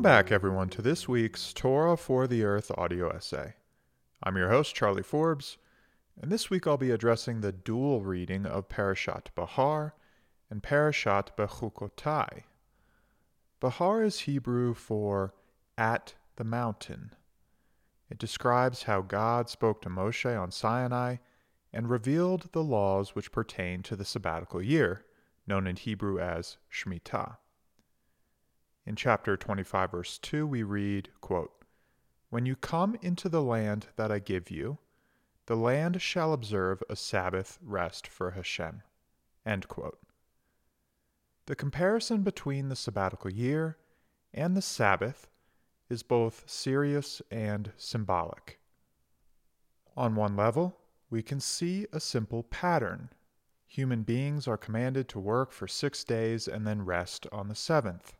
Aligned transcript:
Welcome 0.00 0.16
back, 0.16 0.32
everyone, 0.32 0.70
to 0.70 0.80
this 0.80 1.06
week's 1.06 1.52
Torah 1.52 1.94
for 1.94 2.26
the 2.26 2.42
Earth 2.42 2.70
audio 2.78 3.10
essay. 3.10 3.56
I'm 4.22 4.34
your 4.38 4.48
host, 4.48 4.74
Charlie 4.74 5.02
Forbes, 5.02 5.58
and 6.18 6.32
this 6.32 6.48
week 6.48 6.66
I'll 6.66 6.78
be 6.78 6.90
addressing 6.90 7.42
the 7.42 7.52
dual 7.52 8.00
reading 8.00 8.46
of 8.46 8.70
Parashat 8.70 9.26
Bahar 9.34 9.94
and 10.48 10.62
Parashat 10.62 11.36
Bechukotai. 11.36 12.44
Bahar 13.60 14.02
is 14.02 14.20
Hebrew 14.20 14.72
for 14.72 15.34
at 15.76 16.14
the 16.36 16.44
mountain. 16.44 17.12
It 18.08 18.16
describes 18.16 18.84
how 18.84 19.02
God 19.02 19.50
spoke 19.50 19.82
to 19.82 19.90
Moshe 19.90 20.42
on 20.42 20.50
Sinai 20.50 21.16
and 21.74 21.90
revealed 21.90 22.48
the 22.52 22.64
laws 22.64 23.14
which 23.14 23.32
pertain 23.32 23.82
to 23.82 23.96
the 23.96 24.06
sabbatical 24.06 24.62
year, 24.62 25.04
known 25.46 25.66
in 25.66 25.76
Hebrew 25.76 26.18
as 26.18 26.56
Shemitah. 26.72 27.36
In 28.90 28.96
chapter 28.96 29.36
25, 29.36 29.92
verse 29.92 30.18
2, 30.18 30.48
we 30.48 30.64
read, 30.64 31.10
quote, 31.20 31.52
When 32.28 32.44
you 32.44 32.56
come 32.56 32.96
into 33.00 33.28
the 33.28 33.40
land 33.40 33.86
that 33.94 34.10
I 34.10 34.18
give 34.18 34.50
you, 34.50 34.78
the 35.46 35.54
land 35.54 36.02
shall 36.02 36.32
observe 36.32 36.82
a 36.90 36.96
Sabbath 36.96 37.60
rest 37.62 38.08
for 38.08 38.32
Hashem. 38.32 38.82
End 39.46 39.68
quote. 39.68 40.00
The 41.46 41.54
comparison 41.54 42.22
between 42.22 42.68
the 42.68 42.74
sabbatical 42.74 43.30
year 43.30 43.78
and 44.34 44.56
the 44.56 44.60
Sabbath 44.60 45.28
is 45.88 46.02
both 46.02 46.42
serious 46.50 47.22
and 47.30 47.70
symbolic. 47.76 48.58
On 49.96 50.16
one 50.16 50.34
level, 50.34 50.76
we 51.10 51.22
can 51.22 51.38
see 51.38 51.86
a 51.92 52.00
simple 52.00 52.42
pattern. 52.42 53.10
Human 53.68 54.02
beings 54.02 54.48
are 54.48 54.56
commanded 54.56 55.08
to 55.10 55.20
work 55.20 55.52
for 55.52 55.68
six 55.68 56.02
days 56.02 56.48
and 56.48 56.66
then 56.66 56.84
rest 56.84 57.28
on 57.30 57.46
the 57.46 57.54
seventh. 57.54 58.14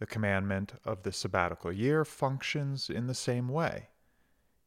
The 0.00 0.06
commandment 0.06 0.72
of 0.84 1.02
the 1.02 1.12
sabbatical 1.12 1.70
year 1.70 2.06
functions 2.06 2.90
in 2.90 3.06
the 3.06 3.14
same 3.14 3.48
way. 3.48 3.90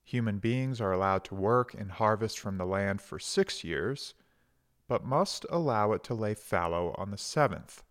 Human 0.03 0.37
beings 0.37 0.79
are 0.79 0.91
allowed 0.91 1.23
to 1.25 1.35
work 1.35 1.73
and 1.73 1.91
harvest 1.91 2.37
from 2.39 2.57
the 2.57 2.65
land 2.65 3.01
for 3.01 3.17
six 3.17 3.63
years, 3.63 4.13
but 4.87 5.03
must 5.03 5.45
allow 5.49 5.91
it 5.93 6.03
to 6.03 6.13
lay 6.13 6.35
fallow 6.35 6.93
on 6.99 7.09
the 7.09 7.17
seventh. 7.17 7.83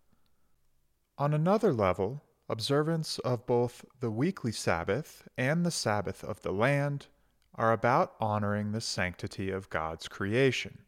On 1.17 1.33
another 1.33 1.73
level, 1.73 2.23
observance 2.47 3.19
of 3.19 3.45
both 3.45 3.83
the 3.99 4.11
weekly 4.11 4.53
Sabbath 4.53 5.27
and 5.37 5.65
the 5.65 5.71
Sabbath 5.71 6.23
of 6.23 6.43
the 6.43 6.53
land 6.53 7.07
are 7.55 7.73
about 7.73 8.15
honoring 8.21 8.71
the 8.71 8.81
sanctity 8.81 9.51
of 9.51 9.69
God's 9.69 10.07
creation. 10.07 10.79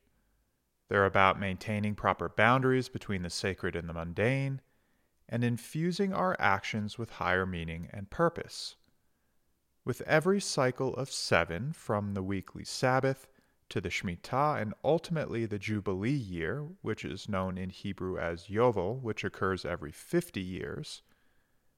They're 0.87 1.05
about 1.05 1.39
maintaining 1.39 1.95
proper 1.95 2.29
boundaries 2.29 2.87
between 2.87 3.23
the 3.23 3.29
sacred 3.29 3.75
and 3.75 3.89
the 3.89 3.93
mundane, 3.93 4.61
and 5.27 5.43
infusing 5.43 6.13
our 6.13 6.35
actions 6.39 6.97
with 6.97 7.11
higher 7.11 7.45
meaning 7.45 7.89
and 7.91 8.09
purpose. 8.09 8.75
With 9.83 10.01
every 10.01 10.41
cycle 10.41 10.95
of 10.95 11.11
seven, 11.11 11.71
from 11.73 12.13
the 12.13 12.23
weekly 12.23 12.63
Sabbath 12.63 13.27
to 13.69 13.81
the 13.81 13.89
Shemitah 13.89 14.61
and 14.61 14.73
ultimately 14.83 15.45
the 15.45 15.59
Jubilee 15.59 16.11
year, 16.11 16.65
which 16.81 17.03
is 17.03 17.29
known 17.29 17.57
in 17.57 17.69
Hebrew 17.69 18.17
as 18.17 18.49
Yovel, 18.49 18.99
which 18.99 19.23
occurs 19.23 19.65
every 19.65 19.91
50 19.91 20.41
years, 20.41 21.01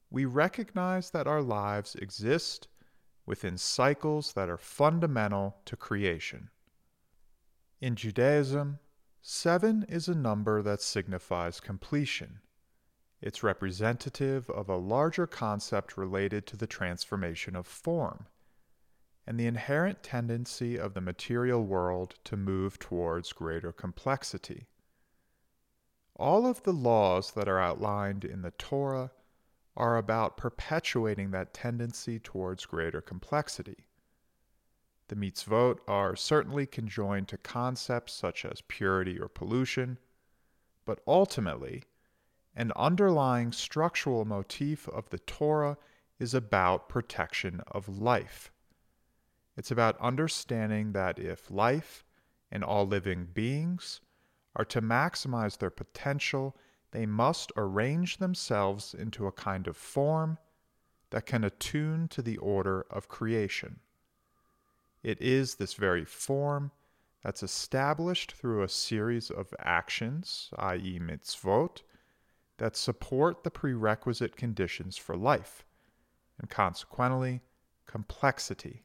we 0.09 0.25
recognize 0.25 1.11
that 1.11 1.27
our 1.27 1.41
lives 1.41 1.95
exist 1.95 2.67
within 3.25 3.57
cycles 3.57 4.33
that 4.33 4.49
are 4.49 4.57
fundamental 4.57 5.57
to 5.65 5.75
creation. 5.75 6.49
In 7.81 7.95
Judaism, 7.95 8.79
seven 9.21 9.85
is 9.89 10.07
a 10.07 10.15
number 10.15 10.61
that 10.61 10.81
signifies 10.81 11.59
completion. 11.59 12.39
It's 13.21 13.43
representative 13.43 14.49
of 14.49 14.69
a 14.69 14.77
larger 14.77 15.25
concept 15.25 15.97
related 15.97 16.45
to 16.47 16.57
the 16.57 16.67
transformation 16.67 17.55
of 17.55 17.65
form 17.65 18.27
and 19.27 19.37
the 19.37 19.45
inherent 19.45 20.01
tendency 20.01 20.79
of 20.79 20.93
the 20.93 21.01
material 21.01 21.65
world 21.65 22.15
to 22.23 22.37
move 22.37 22.79
towards 22.79 23.33
greater 23.33 23.73
complexity. 23.73 24.67
All 26.15 26.47
of 26.47 26.63
the 26.63 26.73
laws 26.73 27.31
that 27.31 27.49
are 27.49 27.59
outlined 27.59 28.23
in 28.23 28.41
the 28.41 28.51
Torah 28.51 29.11
are 29.75 29.97
about 29.97 30.37
perpetuating 30.37 31.31
that 31.31 31.53
tendency 31.53 32.19
towards 32.19 32.65
greater 32.65 33.01
complexity. 33.01 33.85
The 35.09 35.15
mitzvot 35.15 35.79
are 35.87 36.15
certainly 36.15 36.65
conjoined 36.65 37.27
to 37.27 37.37
concepts 37.37 38.13
such 38.13 38.45
as 38.45 38.61
purity 38.67 39.19
or 39.19 39.27
pollution, 39.27 39.97
but 40.85 41.01
ultimately, 41.05 41.83
an 42.57 42.73
underlying 42.75 43.51
structural 43.51 44.25
motif 44.25 44.87
of 44.89 45.09
the 45.09 45.19
Torah 45.19 45.77
is 46.19 46.33
about 46.33 46.89
protection 46.89 47.61
of 47.67 47.87
life. 47.87 48.51
It's 49.55 49.69
about 49.69 50.01
understanding 50.01 50.91
that 50.93 51.19
if 51.19 51.51
life 51.51 52.03
and 52.51 52.63
all 52.63 52.87
living 52.87 53.27
beings 53.31 54.01
are 54.55 54.65
to 54.65 54.81
maximize 54.81 55.59
their 55.59 55.69
potential 55.69 56.57
they 56.91 57.05
must 57.05 57.51
arrange 57.57 58.17
themselves 58.17 58.95
into 58.95 59.27
a 59.27 59.31
kind 59.31 59.67
of 59.67 59.77
form 59.77 60.39
that 61.11 61.25
can 61.25 61.43
attune 61.43 62.07
to 62.07 62.23
the 62.23 62.37
order 62.37 62.85
of 62.89 63.07
creation. 63.07 63.79
It 65.03 65.21
is 65.21 65.55
this 65.55 65.75
very 65.75 66.05
form 66.05 66.71
that's 67.23 67.43
established 67.43 68.31
through 68.31 68.63
a 68.63 68.69
series 68.69 69.29
of 69.29 69.53
actions, 69.59 70.49
i.e., 70.57 70.99
mitzvot, 70.99 71.81
that 72.57 72.75
support 72.75 73.43
the 73.43 73.51
prerequisite 73.51 74.35
conditions 74.35 74.97
for 74.97 75.15
life, 75.15 75.65
and 76.39 76.49
consequently, 76.49 77.41
complexity. 77.85 78.83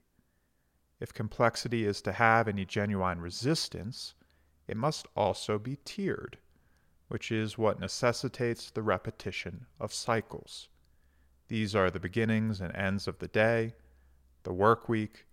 If 1.01 1.13
complexity 1.13 1.85
is 1.85 2.01
to 2.03 2.13
have 2.13 2.49
any 2.49 2.65
genuine 2.65 3.21
resistance, 3.21 4.15
it 4.69 4.77
must 4.77 5.07
also 5.17 5.59
be 5.59 5.77
tiered 5.85 6.39
which 7.13 7.31
is 7.31 7.59
what 7.59 7.79
necessitates 7.79 8.71
the 8.71 8.81
repetition 8.81 9.67
of 9.79 9.93
cycles. 9.93 10.69
These 11.49 11.75
are 11.75 11.91
the 11.91 12.01
beginnings 12.01 12.59
and 12.59 12.75
ends 12.75 13.07
of 13.07 13.19
the 13.19 13.29
day, 13.29 13.75
the 14.45 14.53
work 14.55 14.89
week, 14.89 15.27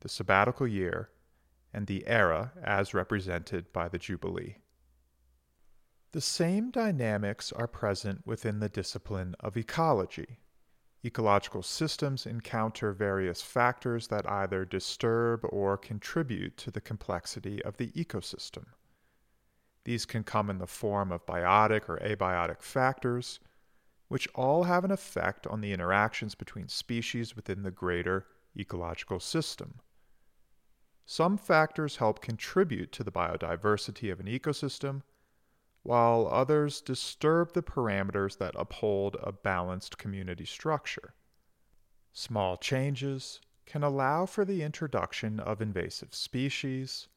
the 0.00 0.10
sabbatical 0.10 0.66
year, 0.68 1.08
and 1.72 1.86
the 1.86 2.06
era 2.06 2.52
as 2.62 2.92
represented 2.92 3.72
by 3.72 3.88
the 3.88 3.96
Jubilee. 3.96 4.56
The 6.12 6.20
same 6.20 6.70
dynamics 6.70 7.52
are 7.52 7.66
present 7.66 8.26
within 8.26 8.60
the 8.60 8.68
discipline 8.68 9.34
of 9.40 9.56
ecology. 9.56 10.40
Ecological 11.02 11.62
systems 11.62 12.26
encounter 12.26 12.92
various 12.92 13.40
factors 13.40 14.08
that 14.08 14.30
either 14.30 14.66
disturb 14.66 15.40
or 15.44 15.78
contribute 15.78 16.58
to 16.58 16.70
the 16.70 16.82
complexity 16.82 17.64
of 17.64 17.78
the 17.78 17.90
ecosystem. 17.92 18.66
These 19.84 20.04
can 20.04 20.22
come 20.22 20.50
in 20.50 20.58
the 20.58 20.66
form 20.66 21.10
of 21.10 21.24
biotic 21.24 21.88
or 21.88 21.98
abiotic 21.98 22.60
factors, 22.60 23.40
which 24.08 24.28
all 24.34 24.64
have 24.64 24.84
an 24.84 24.90
effect 24.90 25.46
on 25.46 25.62
the 25.62 25.72
interactions 25.72 26.34
between 26.34 26.68
species 26.68 27.34
within 27.34 27.62
the 27.62 27.70
greater 27.70 28.26
ecological 28.54 29.18
system. 29.18 29.80
Some 31.06 31.38
factors 31.38 31.96
help 31.96 32.20
contribute 32.20 32.92
to 32.92 33.02
the 33.02 33.10
biodiversity 33.10 34.12
of 34.12 34.20
an 34.20 34.26
ecosystem, 34.26 35.02
while 35.82 36.28
others 36.30 36.80
disturb 36.80 37.52
the 37.52 37.62
parameters 37.62 38.38
that 38.38 38.54
uphold 38.56 39.16
a 39.22 39.32
balanced 39.32 39.98
community 39.98 40.44
structure. 40.44 41.14
Small 42.12 42.56
changes 42.56 43.40
can 43.66 43.82
allow 43.82 44.26
for 44.26 44.44
the 44.44 44.62
introduction 44.62 45.40
of 45.40 45.60
invasive 45.60 46.14
species, 46.14 47.08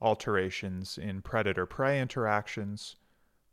alterations 0.00 0.98
in 0.98 1.22
predator 1.22 1.66
prey 1.66 2.00
interactions, 2.00 2.96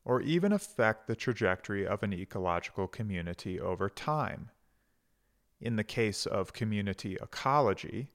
or 0.04 0.22
even 0.22 0.52
affect 0.52 1.08
the 1.08 1.16
trajectory 1.16 1.86
of 1.86 2.04
an 2.04 2.14
ecological 2.14 2.88
community 2.88 3.60
over 3.60 3.90
time. 3.90 4.50
In 5.62 5.76
the 5.76 5.84
case 5.84 6.26
of 6.26 6.54
community 6.54 7.18
ecology, 7.22 8.12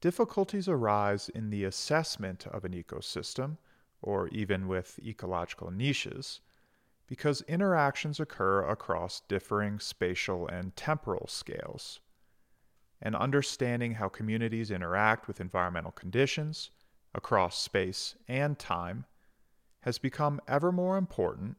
difficulties 0.00 0.68
arise 0.68 1.28
in 1.28 1.50
the 1.50 1.64
assessment 1.64 2.46
of 2.46 2.64
an 2.64 2.72
ecosystem, 2.72 3.58
or 4.06 4.28
even 4.28 4.68
with 4.68 5.00
ecological 5.04 5.70
niches, 5.70 6.40
because 7.08 7.42
interactions 7.42 8.20
occur 8.20 8.64
across 8.64 9.20
differing 9.28 9.80
spatial 9.80 10.46
and 10.46 10.74
temporal 10.76 11.26
scales. 11.26 12.00
And 13.02 13.16
understanding 13.16 13.94
how 13.94 14.08
communities 14.08 14.70
interact 14.70 15.26
with 15.26 15.40
environmental 15.40 15.90
conditions 15.90 16.70
across 17.14 17.60
space 17.60 18.14
and 18.28 18.56
time 18.58 19.04
has 19.80 19.98
become 19.98 20.40
ever 20.46 20.70
more 20.70 20.96
important 20.96 21.56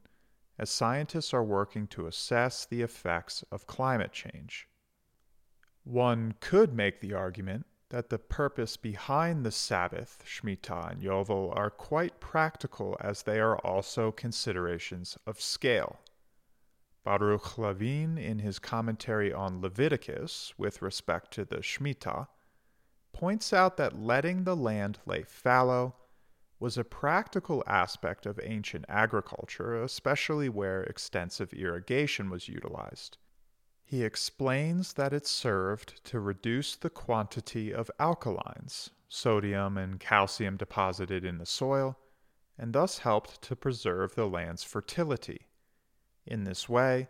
as 0.58 0.70
scientists 0.70 1.34
are 1.34 1.44
working 1.44 1.86
to 1.88 2.08
assess 2.08 2.66
the 2.66 2.82
effects 2.82 3.44
of 3.52 3.68
climate 3.68 4.14
change. 4.14 4.68
One 5.84 6.34
could 6.40 6.74
make 6.74 7.02
the 7.02 7.14
argument 7.14 7.66
that 7.90 8.10
the 8.10 8.20
purpose 8.20 8.76
behind 8.76 9.46
the 9.46 9.52
Sabbath, 9.52 10.24
Shemitah, 10.26 10.92
and 10.92 11.02
Yovel 11.02 11.56
are 11.56 11.70
quite 11.70 12.20
practical 12.20 12.98
as 13.00 13.24
they 13.24 13.40
are 13.40 13.58
also 13.60 14.12
considerations 14.12 15.18
of 15.26 15.40
scale. 15.40 16.00
Baruch 17.04 17.58
Levine, 17.58 18.18
in 18.18 18.40
his 18.40 18.60
commentary 18.60 19.32
on 19.32 19.62
Leviticus 19.62 20.54
with 20.58 20.82
respect 20.82 21.32
to 21.32 21.46
the 21.46 21.58
Shemitah, 21.58 22.28
points 23.14 23.54
out 23.54 23.78
that 23.78 23.98
letting 23.98 24.44
the 24.44 24.56
land 24.56 25.00
lay 25.06 25.24
fallow 25.24 25.96
was 26.60 26.78
a 26.78 26.84
practical 26.84 27.64
aspect 27.66 28.26
of 28.26 28.40
ancient 28.44 28.84
agriculture, 28.90 29.82
especially 29.82 30.50
where 30.50 30.84
extensive 30.84 31.54
irrigation 31.54 32.30
was 32.30 32.50
utilized. 32.50 33.18
He 33.90 34.04
explains 34.04 34.94
that 34.94 35.14
it 35.14 35.26
served 35.26 36.04
to 36.04 36.20
reduce 36.20 36.76
the 36.76 36.90
quantity 36.90 37.74
of 37.74 37.90
alkalines, 38.02 38.90
sodium 39.08 39.78
and 39.78 39.98
calcium 39.98 40.58
deposited 40.58 41.24
in 41.24 41.38
the 41.38 41.46
soil, 41.46 41.98
and 42.58 42.74
thus 42.74 42.98
helped 42.98 43.42
to 43.44 43.56
preserve 43.56 44.14
the 44.14 44.28
land's 44.28 44.66
fertility. 44.66 45.48
In 46.26 46.44
this 46.44 46.68
way, 46.68 47.08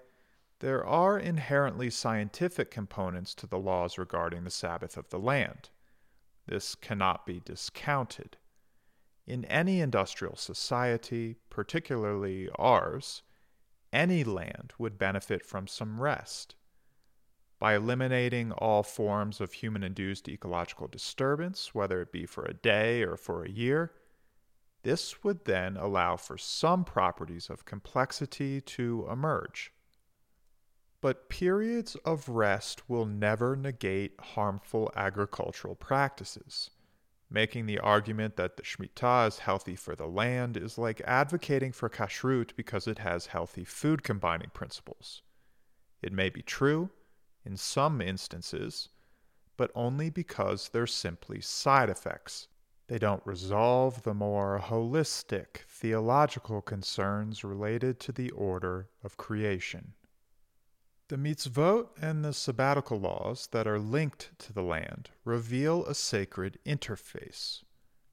there 0.60 0.86
are 0.86 1.18
inherently 1.18 1.90
scientific 1.90 2.70
components 2.70 3.34
to 3.36 3.48
the 3.48 3.58
laws 3.58 3.98
regarding 3.98 4.44
the 4.44 4.52
Sabbath 4.52 4.98
of 4.98 5.10
the 5.10 5.20
land. 5.20 5.70
This 6.46 6.76
cannot 6.76 7.26
be 7.26 7.40
discounted. 7.40 8.38
In 9.26 9.46
any 9.46 9.82
industrial 9.82 10.36
society, 10.36 11.38
particularly 11.50 12.52
ours, 12.54 13.24
any 13.92 14.24
land 14.24 14.74
would 14.78 15.00
benefit 15.00 15.44
from 15.44 15.66
some 15.66 16.00
rest. 16.00 16.54
By 17.60 17.76
eliminating 17.76 18.52
all 18.52 18.84
forms 18.84 19.42
of 19.42 19.54
human 19.54 19.84
induced 19.84 20.30
ecological 20.30 20.88
disturbance, 20.88 21.74
whether 21.74 22.02
it 22.02 22.12
be 22.12 22.26
for 22.26 22.46
a 22.46 22.54
day 22.54 23.02
or 23.02 23.18
for 23.18 23.44
a 23.44 23.50
year, 23.50 23.94
this 24.84 25.24
would 25.24 25.46
then 25.46 25.76
allow 25.76 26.18
for 26.18 26.38
some 26.38 26.86
properties 26.86 27.50
of 27.50 27.66
complexity 27.66 28.62
to 28.62 29.08
emerge. 29.12 29.74
But 31.02 31.30
periods 31.30 31.96
of 32.06 32.30
rest 32.30 32.90
will 32.90 33.06
never 33.06 33.56
negate 33.56 34.20
harmful 34.20 34.92
agricultural 34.96 35.76
practices. 35.76 36.70
Making 37.30 37.66
the 37.66 37.80
argument 37.80 38.38
that 38.38 38.56
the 38.56 38.64
Shemitah 38.64 39.28
is 39.28 39.40
healthy 39.40 39.76
for 39.76 39.96
the 39.96 40.08
land 40.08 40.58
is 40.58 40.78
like 40.78 41.02
advocating 41.06 41.72
for 41.72 41.90
kashrut 41.90 42.56
because 42.56 42.88
it 42.88 43.00
has 43.00 43.28
healthy 43.28 43.66
food 43.66 44.04
combining 44.04 44.52
principles. 44.52 45.24
It 46.02 46.14
may 46.14 46.30
be 46.30 46.42
true, 46.42 46.90
in 47.48 47.58
some 47.58 48.02
instances, 48.02 48.90
but 49.56 49.72
only 49.74 50.10
because 50.10 50.70
they're 50.70 50.86
simply 50.86 51.42
side 51.42 51.90
effects. 51.90 52.48
They 52.88 53.00
don't 53.00 53.26
resolve 53.26 54.04
the 54.04 54.14
more 54.14 54.62
holistic 54.64 55.58
theological 55.68 56.62
concerns 56.62 57.44
related 57.44 58.00
to 58.02 58.12
the 58.12 58.30
order 58.32 58.90
of 59.04 59.18
creation. 59.18 59.94
The 61.10 61.18
mitzvot 61.18 61.88
and 62.02 62.24
the 62.24 62.34
sabbatical 62.34 63.00
laws 63.00 63.48
that 63.52 63.66
are 63.66 63.80
linked 63.80 64.38
to 64.40 64.54
the 64.54 64.62
land 64.62 65.10
reveal 65.24 65.86
a 65.86 65.96
sacred 65.96 66.60
interface. 66.66 67.64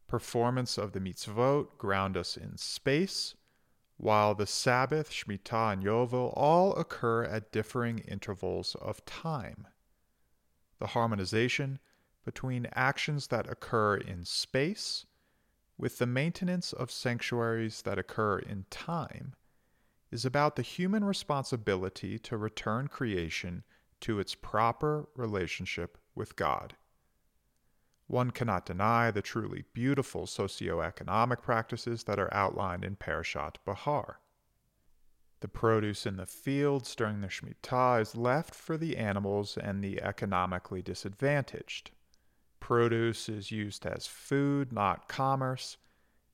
Performance 0.06 0.78
of 0.78 0.92
the 0.92 1.00
mitzvot 1.00 1.76
ground 1.76 2.16
us 2.16 2.36
in 2.36 2.56
space, 2.56 3.34
while 3.96 4.35
the 4.35 4.46
Sabbath, 4.46 5.11
Shemitah, 5.11 5.73
and 5.73 5.82
Yovel 5.82 6.32
all 6.37 6.75
occur 6.75 7.25
at 7.25 7.52
differing 7.52 8.00
intervals 8.00 8.75
of 8.81 9.05
time. 9.05 9.67
The 10.79 10.88
harmonization 10.88 11.79
between 12.25 12.67
actions 12.75 13.29
that 13.29 13.49
occur 13.49 13.96
in 13.96 14.25
space 14.25 15.06
with 15.76 15.99
the 15.99 16.06
maintenance 16.06 16.73
of 16.73 16.91
sanctuaries 16.91 17.82
that 17.82 17.99
occur 17.99 18.38
in 18.38 18.64
time 18.70 19.35
is 20.11 20.25
about 20.25 20.56
the 20.56 20.62
human 20.62 21.05
responsibility 21.05 22.19
to 22.20 22.37
return 22.37 22.88
creation 22.88 23.64
to 24.00 24.19
its 24.20 24.35
proper 24.35 25.08
relationship 25.17 25.99
with 26.14 26.37
God. 26.37 26.76
One 28.06 28.31
cannot 28.31 28.67
deny 28.67 29.11
the 29.11 29.23
truly 29.23 29.65
beautiful 29.73 30.27
socio-economic 30.27 31.43
practices 31.43 32.05
that 32.05 32.19
are 32.19 32.33
outlined 32.33 32.85
in 32.85 32.97
Parashat 32.97 33.56
Bahar. 33.65 34.21
The 35.41 35.49
produce 35.49 36.06
in 36.06 36.17
the 36.17 36.27
fields 36.27 36.95
during 36.95 37.21
the 37.21 37.29
Shemitah 37.29 38.01
is 38.01 38.17
left 38.17 38.55
for 38.55 38.77
the 38.77 38.97
animals 38.97 39.56
and 39.56 39.83
the 39.83 40.03
economically 40.03 40.83
disadvantaged. 40.83 41.91
Produce 42.61 43.29
is 43.29 43.51
used 43.51 43.85
as 43.85 44.06
food, 44.06 44.73
not 44.73 45.09
commerce, 45.09 45.77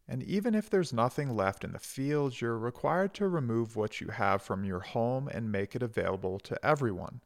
and 0.09 0.25
even 0.25 0.57
if 0.57 0.69
there's 0.69 0.93
nothing 0.93 1.37
left 1.37 1.63
in 1.63 1.73
the 1.73 1.79
fields, 1.79 2.41
you're 2.41 2.59
required 2.59 3.15
to 3.15 3.29
remove 3.29 3.77
what 3.77 4.01
you 4.01 4.09
have 4.09 4.43
from 4.43 4.65
your 4.65 4.81
home 4.81 5.29
and 5.29 5.53
make 5.53 5.77
it 5.77 5.83
available 5.83 6.41
to 6.41 6.67
everyone. 6.67 7.21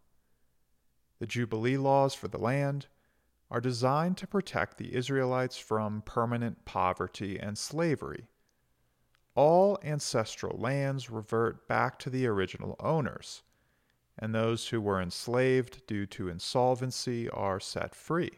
The 1.19 1.27
Jubilee 1.27 1.79
laws 1.79 2.15
for 2.15 2.29
the 2.29 2.39
land 2.39 2.87
are 3.51 3.61
designed 3.61 4.17
to 4.17 4.27
protect 4.27 4.79
the 4.79 4.95
Israelites 4.95 5.57
from 5.57 6.03
permanent 6.03 6.65
poverty 6.65 7.39
and 7.39 7.57
slavery. 7.57 8.27
All 9.35 9.79
ancestral 9.83 10.59
lands 10.59 11.11
revert 11.11 11.67
back 11.67 11.99
to 12.01 12.11
the 12.11 12.27
original 12.27 12.77
owners, 12.81 13.43
and 14.19 14.35
those 14.35 14.69
who 14.69 14.81
were 14.81 15.01
enslaved 15.01 15.87
due 15.87 16.07
to 16.07 16.29
insolvency 16.29 17.29
are 17.31 17.59
set 17.59 17.95
free. 17.95 18.31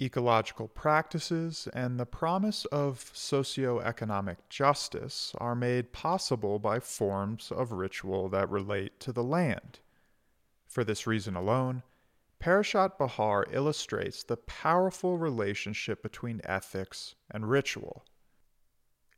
Ecological 0.00 0.68
practices 0.68 1.68
and 1.72 1.98
the 1.98 2.04
promise 2.04 2.66
of 2.66 3.10
socio-economic 3.14 4.48
justice 4.48 5.34
are 5.38 5.54
made 5.54 5.92
possible 5.92 6.58
by 6.58 6.78
forms 6.78 7.50
of 7.50 7.72
ritual 7.72 8.28
that 8.28 8.50
relate 8.50 9.00
to 9.00 9.10
the 9.10 9.24
land. 9.24 9.80
For 10.68 10.84
this 10.84 11.06
reason 11.06 11.34
alone, 11.34 11.82
Parashat 12.40 12.98
Bahar 12.98 13.46
illustrates 13.50 14.22
the 14.22 14.36
powerful 14.36 15.18
relationship 15.18 16.02
between 16.02 16.40
ethics 16.44 17.14
and 17.30 17.50
ritual. 17.50 18.04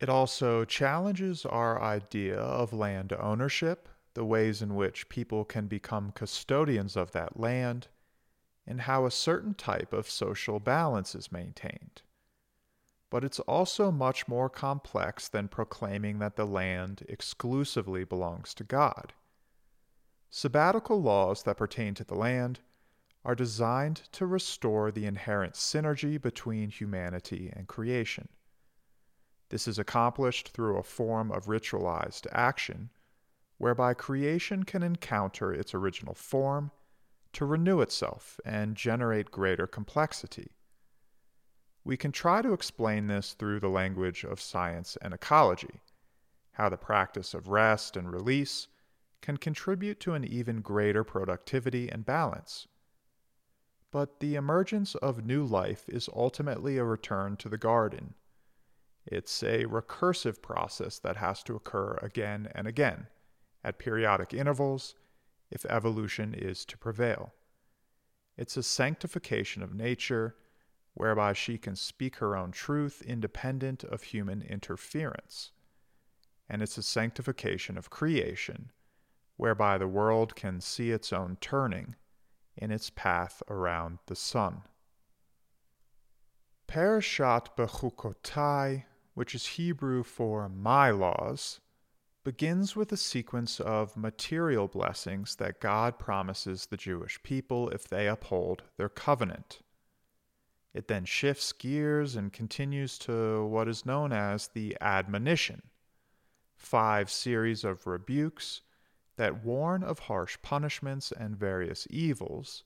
It 0.00 0.08
also 0.08 0.64
challenges 0.64 1.44
our 1.44 1.82
idea 1.82 2.38
of 2.38 2.72
land 2.72 3.12
ownership, 3.12 3.88
the 4.14 4.24
ways 4.24 4.62
in 4.62 4.74
which 4.76 5.08
people 5.08 5.44
can 5.44 5.66
become 5.66 6.12
custodians 6.12 6.96
of 6.96 7.12
that 7.12 7.38
land, 7.38 7.88
and 8.66 8.82
how 8.82 9.06
a 9.06 9.10
certain 9.10 9.54
type 9.54 9.92
of 9.92 10.08
social 10.08 10.60
balance 10.60 11.14
is 11.14 11.32
maintained. 11.32 12.02
But 13.10 13.24
it's 13.24 13.40
also 13.40 13.90
much 13.90 14.28
more 14.28 14.50
complex 14.50 15.28
than 15.28 15.48
proclaiming 15.48 16.18
that 16.18 16.36
the 16.36 16.46
land 16.46 17.04
exclusively 17.08 18.04
belongs 18.04 18.54
to 18.54 18.64
God. 18.64 19.14
Sabbatical 20.30 21.00
laws 21.00 21.42
that 21.44 21.56
pertain 21.56 21.94
to 21.94 22.04
the 22.04 22.14
land 22.14 22.60
are 23.28 23.34
designed 23.34 23.96
to 24.10 24.24
restore 24.24 24.90
the 24.90 25.04
inherent 25.04 25.52
synergy 25.52 26.18
between 26.18 26.70
humanity 26.70 27.52
and 27.54 27.68
creation. 27.68 28.26
This 29.50 29.68
is 29.68 29.78
accomplished 29.78 30.48
through 30.48 30.78
a 30.78 30.82
form 30.82 31.30
of 31.30 31.44
ritualized 31.44 32.26
action 32.32 32.88
whereby 33.58 33.92
creation 33.92 34.62
can 34.62 34.82
encounter 34.82 35.52
its 35.52 35.74
original 35.74 36.14
form 36.14 36.70
to 37.34 37.44
renew 37.44 37.82
itself 37.82 38.40
and 38.46 38.74
generate 38.74 39.30
greater 39.30 39.66
complexity. 39.66 40.52
We 41.84 41.98
can 41.98 42.12
try 42.12 42.40
to 42.40 42.54
explain 42.54 43.08
this 43.08 43.34
through 43.34 43.60
the 43.60 43.68
language 43.68 44.24
of 44.24 44.40
science 44.40 44.96
and 45.02 45.12
ecology, 45.12 45.82
how 46.52 46.70
the 46.70 46.78
practice 46.78 47.34
of 47.34 47.48
rest 47.48 47.94
and 47.94 48.10
release 48.10 48.68
can 49.20 49.36
contribute 49.36 50.00
to 50.00 50.14
an 50.14 50.24
even 50.24 50.62
greater 50.62 51.04
productivity 51.04 51.92
and 51.92 52.06
balance 52.06 52.66
but 53.90 54.20
the 54.20 54.34
emergence 54.34 54.94
of 54.96 55.24
new 55.24 55.44
life 55.44 55.88
is 55.88 56.08
ultimately 56.14 56.76
a 56.76 56.84
return 56.84 57.36
to 57.36 57.48
the 57.48 57.58
garden. 57.58 58.14
It's 59.06 59.42
a 59.42 59.64
recursive 59.64 60.42
process 60.42 60.98
that 60.98 61.16
has 61.16 61.42
to 61.44 61.56
occur 61.56 61.98
again 62.02 62.48
and 62.54 62.66
again, 62.66 63.06
at 63.64 63.78
periodic 63.78 64.34
intervals, 64.34 64.94
if 65.50 65.64
evolution 65.66 66.34
is 66.34 66.66
to 66.66 66.76
prevail. 66.76 67.32
It's 68.36 68.56
a 68.56 68.62
sanctification 68.62 69.62
of 69.62 69.74
nature, 69.74 70.36
whereby 70.92 71.32
she 71.32 71.56
can 71.56 71.74
speak 71.74 72.16
her 72.16 72.36
own 72.36 72.50
truth 72.50 73.02
independent 73.02 73.84
of 73.84 74.02
human 74.02 74.42
interference. 74.42 75.52
And 76.48 76.60
it's 76.60 76.76
a 76.76 76.82
sanctification 76.82 77.78
of 77.78 77.90
creation, 77.90 78.70
whereby 79.36 79.78
the 79.78 79.88
world 79.88 80.36
can 80.36 80.60
see 80.60 80.90
its 80.90 81.12
own 81.12 81.38
turning 81.40 81.94
in 82.58 82.70
its 82.70 82.90
path 82.90 83.42
around 83.48 83.98
the 84.06 84.16
sun. 84.16 84.62
Parashat 86.68 87.56
Bechukotai, 87.56 88.84
which 89.14 89.34
is 89.34 89.46
Hebrew 89.46 90.02
for 90.02 90.48
my 90.48 90.90
laws, 90.90 91.60
begins 92.24 92.76
with 92.76 92.92
a 92.92 92.96
sequence 92.96 93.58
of 93.58 93.96
material 93.96 94.68
blessings 94.68 95.36
that 95.36 95.60
God 95.60 95.98
promises 95.98 96.66
the 96.66 96.76
Jewish 96.76 97.22
people 97.22 97.70
if 97.70 97.88
they 97.88 98.06
uphold 98.06 98.64
their 98.76 98.90
covenant. 98.90 99.60
It 100.74 100.88
then 100.88 101.06
shifts 101.06 101.52
gears 101.52 102.16
and 102.16 102.32
continues 102.32 102.98
to 102.98 103.46
what 103.46 103.66
is 103.66 103.86
known 103.86 104.12
as 104.12 104.48
the 104.48 104.76
admonition, 104.80 105.62
five 106.54 107.10
series 107.10 107.64
of 107.64 107.86
rebukes 107.86 108.60
that 109.18 109.44
warn 109.44 109.82
of 109.82 109.98
harsh 109.98 110.38
punishments 110.42 111.12
and 111.12 111.36
various 111.36 111.88
evils 111.90 112.62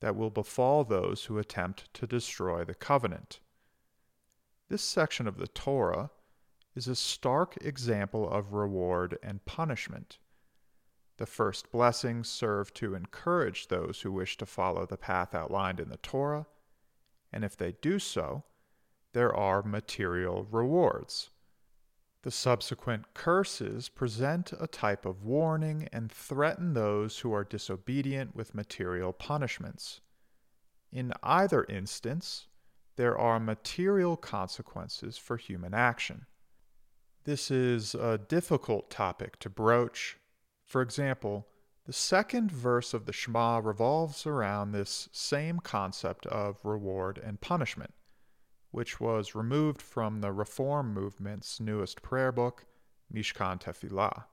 that 0.00 0.16
will 0.16 0.28
befall 0.28 0.82
those 0.84 1.24
who 1.24 1.38
attempt 1.38 1.92
to 1.94 2.06
destroy 2.06 2.64
the 2.64 2.74
covenant. 2.74 3.38
This 4.68 4.82
section 4.82 5.28
of 5.28 5.38
the 5.38 5.46
Torah 5.46 6.10
is 6.74 6.88
a 6.88 6.96
stark 6.96 7.56
example 7.60 8.28
of 8.28 8.52
reward 8.52 9.18
and 9.22 9.44
punishment. 9.44 10.18
The 11.16 11.26
first 11.26 11.70
blessings 11.70 12.28
serve 12.28 12.74
to 12.74 12.94
encourage 12.94 13.68
those 13.68 14.00
who 14.00 14.10
wish 14.10 14.36
to 14.38 14.46
follow 14.46 14.84
the 14.84 14.96
path 14.96 15.32
outlined 15.32 15.78
in 15.78 15.90
the 15.90 15.96
Torah, 15.98 16.46
and 17.32 17.44
if 17.44 17.56
they 17.56 17.72
do 17.80 18.00
so, 18.00 18.42
there 19.12 19.34
are 19.34 19.62
material 19.62 20.46
rewards. 20.50 21.30
The 22.22 22.30
subsequent 22.32 23.14
curses 23.14 23.88
present 23.88 24.52
a 24.58 24.66
type 24.66 25.06
of 25.06 25.24
warning 25.24 25.88
and 25.92 26.10
threaten 26.10 26.74
those 26.74 27.20
who 27.20 27.32
are 27.32 27.44
disobedient 27.44 28.34
with 28.34 28.54
material 28.54 29.12
punishments. 29.12 30.00
In 30.90 31.12
either 31.22 31.64
instance, 31.64 32.48
there 32.96 33.16
are 33.16 33.38
material 33.38 34.16
consequences 34.16 35.16
for 35.16 35.36
human 35.36 35.74
action. 35.74 36.26
This 37.22 37.50
is 37.50 37.94
a 37.94 38.18
difficult 38.18 38.90
topic 38.90 39.38
to 39.40 39.50
broach. 39.50 40.18
For 40.64 40.82
example, 40.82 41.46
the 41.86 41.92
second 41.92 42.50
verse 42.50 42.92
of 42.92 43.06
the 43.06 43.12
Shema 43.12 43.58
revolves 43.58 44.26
around 44.26 44.72
this 44.72 45.08
same 45.12 45.60
concept 45.60 46.26
of 46.26 46.56
reward 46.64 47.18
and 47.18 47.40
punishment, 47.40 47.94
which 48.70 49.00
was 49.00 49.34
removed 49.34 49.80
from 49.80 50.20
the 50.20 50.32
Reform 50.32 50.92
movement's 50.92 51.60
newest 51.60 52.02
prayer 52.02 52.32
book, 52.32 52.66
Mishkan 53.12 53.60
Tefillah. 53.60 54.24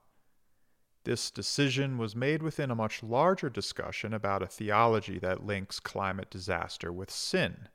This 1.04 1.30
decision 1.30 1.98
was 1.98 2.16
made 2.16 2.42
within 2.42 2.70
a 2.70 2.74
much 2.74 3.02
larger 3.02 3.48
discussion 3.48 4.12
about 4.12 4.42
a 4.42 4.46
theology 4.46 5.18
that 5.20 5.46
links 5.46 5.80
climate 5.80 6.30
disaster 6.30 6.92
with 6.92 7.10
sin 7.10 7.68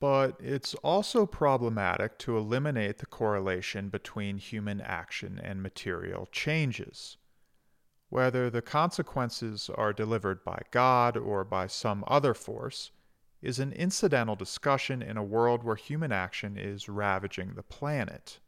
but 0.00 0.36
it's 0.38 0.74
also 0.76 1.24
problematic 1.24 2.18
to 2.18 2.36
eliminate 2.36 2.98
the 2.98 3.06
correlation 3.06 3.88
between 3.88 4.36
human 4.38 4.80
action 4.80 5.40
and 5.42 5.62
material 5.62 6.28
changes. 6.32 7.16
Whether 8.10 8.50
the 8.50 8.62
consequences 8.62 9.70
are 9.74 9.92
delivered 9.92 10.44
by 10.44 10.60
God 10.70 11.16
or 11.16 11.44
by 11.44 11.66
some 11.68 12.04
other 12.06 12.34
force 12.34 12.90
is 13.44 13.58
an 13.58 13.72
incidental 13.72 14.34
discussion 14.34 15.02
in 15.02 15.18
a 15.18 15.22
world 15.22 15.62
where 15.62 15.76
human 15.76 16.10
action 16.10 16.56
is 16.56 16.88
ravaging 16.88 17.52
the 17.52 17.62
planet. 17.62 18.40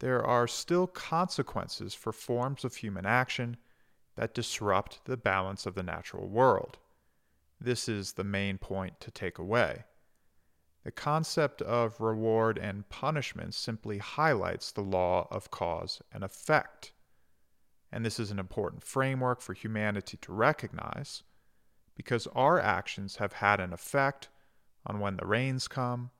There 0.00 0.24
are 0.24 0.48
still 0.48 0.88
consequences 0.88 1.94
for 1.94 2.12
forms 2.12 2.64
of 2.64 2.74
human 2.74 3.06
action 3.06 3.56
that 4.16 4.34
disrupt 4.34 5.04
the 5.04 5.16
balance 5.16 5.64
of 5.64 5.76
the 5.76 5.84
natural 5.84 6.28
world. 6.28 6.78
This 7.60 7.88
is 7.88 8.14
the 8.14 8.24
main 8.24 8.58
point 8.58 8.98
to 8.98 9.12
take 9.12 9.38
away. 9.38 9.84
The 10.82 10.90
concept 10.90 11.62
of 11.62 12.00
reward 12.00 12.58
and 12.58 12.88
punishment 12.88 13.54
simply 13.54 13.98
highlights 13.98 14.72
the 14.72 14.80
law 14.82 15.28
of 15.30 15.52
cause 15.52 16.02
and 16.12 16.24
effect. 16.24 16.92
And 17.92 18.04
this 18.04 18.18
is 18.18 18.32
an 18.32 18.40
important 18.40 18.82
framework 18.82 19.40
for 19.40 19.54
humanity 19.54 20.16
to 20.16 20.32
recognize 20.32 21.22
because 21.98 22.28
our 22.28 22.60
actions 22.60 23.16
have 23.16 23.34
had 23.34 23.58
an 23.58 23.72
effect 23.72 24.28
on 24.86 25.00
when 25.00 25.16
the 25.16 25.26
rains 25.26 25.66
come, 25.66 26.10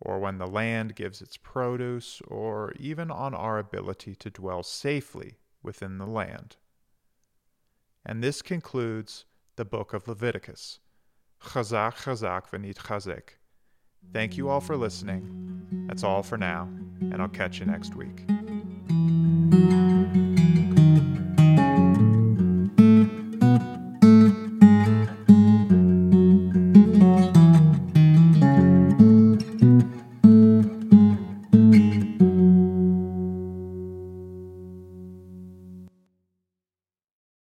or 0.00 0.18
when 0.18 0.38
the 0.38 0.48
land 0.48 0.96
gives 0.96 1.22
its 1.22 1.36
produce, 1.36 2.20
or 2.26 2.72
even 2.72 3.08
on 3.08 3.32
our 3.32 3.60
ability 3.60 4.16
to 4.16 4.30
dwell 4.30 4.64
safely 4.64 5.38
within 5.62 5.98
the 5.98 6.06
land. 6.06 6.56
And 8.04 8.22
this 8.22 8.42
concludes 8.42 9.24
the 9.54 9.64
book 9.64 9.94
of 9.94 10.08
Leviticus. 10.08 10.80
Chazak, 11.40 11.94
chazak, 12.02 12.48
v'nit 12.50 12.74
chazek. 12.74 13.36
Thank 14.12 14.36
you 14.36 14.48
all 14.48 14.60
for 14.60 14.76
listening. 14.76 15.86
That's 15.86 16.02
all 16.02 16.24
for 16.24 16.36
now, 16.36 16.68
and 17.00 17.22
I'll 17.22 17.28
catch 17.28 17.60
you 17.60 17.66
next 17.66 17.94
week. 17.94 18.31